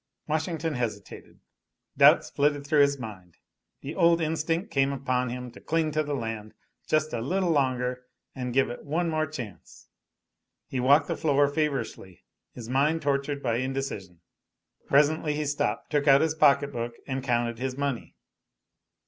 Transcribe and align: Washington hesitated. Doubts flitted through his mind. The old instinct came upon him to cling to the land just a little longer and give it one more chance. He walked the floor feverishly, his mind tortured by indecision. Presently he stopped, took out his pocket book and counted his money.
Washington 0.27 0.73
hesitated. 0.73 1.41
Doubts 1.95 2.31
flitted 2.31 2.65
through 2.65 2.81
his 2.81 2.97
mind. 2.97 3.37
The 3.81 3.93
old 3.93 4.19
instinct 4.19 4.71
came 4.71 4.91
upon 4.91 5.29
him 5.29 5.51
to 5.51 5.61
cling 5.61 5.91
to 5.91 6.01
the 6.01 6.15
land 6.15 6.55
just 6.87 7.13
a 7.13 7.21
little 7.21 7.51
longer 7.51 8.07
and 8.33 8.51
give 8.51 8.71
it 8.71 8.83
one 8.83 9.11
more 9.11 9.27
chance. 9.27 9.89
He 10.65 10.79
walked 10.79 11.07
the 11.07 11.15
floor 11.15 11.47
feverishly, 11.47 12.23
his 12.51 12.67
mind 12.67 13.03
tortured 13.03 13.43
by 13.43 13.57
indecision. 13.57 14.21
Presently 14.87 15.35
he 15.35 15.45
stopped, 15.45 15.91
took 15.91 16.07
out 16.07 16.21
his 16.21 16.33
pocket 16.33 16.71
book 16.71 16.95
and 17.05 17.23
counted 17.23 17.59
his 17.59 17.77
money. 17.77 18.15